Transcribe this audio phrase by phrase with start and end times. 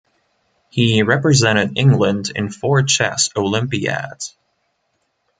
[0.71, 4.35] He represented England in four Chess Olympiads.